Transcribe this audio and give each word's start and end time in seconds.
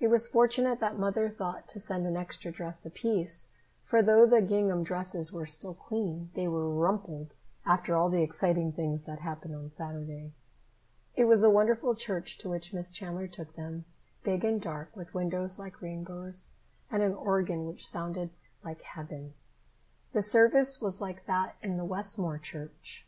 It 0.00 0.08
was 0.08 0.26
fortunate 0.26 0.80
that 0.80 0.98
Mother 0.98 1.28
thought 1.28 1.68
to 1.68 1.78
send 1.78 2.04
an 2.04 2.16
extra 2.16 2.50
dress 2.50 2.84
apiece, 2.84 3.52
for 3.84 4.02
though 4.02 4.26
the 4.26 4.42
gingham 4.42 4.82
dresses 4.82 5.32
were 5.32 5.46
still 5.46 5.74
clean, 5.74 6.28
they 6.34 6.48
were 6.48 6.68
rumpled 6.68 7.34
after 7.64 7.94
all 7.94 8.10
the 8.10 8.24
exciting 8.24 8.72
things 8.72 9.04
that 9.04 9.20
happened 9.20 9.54
on 9.54 9.70
Saturday. 9.70 10.32
It 11.14 11.26
was 11.26 11.44
a 11.44 11.50
wonderful 11.50 11.94
church 11.94 12.36
to 12.38 12.48
which 12.48 12.72
Miss 12.72 12.90
Chandler 12.90 13.28
took 13.28 13.54
them, 13.54 13.84
big 14.24 14.44
and 14.44 14.60
dark, 14.60 14.90
with 14.96 15.14
windows 15.14 15.60
like 15.60 15.80
rainbows, 15.80 16.56
and 16.90 17.00
an 17.00 17.14
organ 17.14 17.64
which 17.68 17.86
sounded 17.86 18.30
like 18.64 18.82
heaven. 18.82 19.34
The 20.12 20.22
service 20.22 20.80
was 20.80 21.00
like 21.00 21.26
that 21.26 21.54
in 21.62 21.76
the 21.76 21.84
Westmore 21.84 22.38
church. 22.38 23.06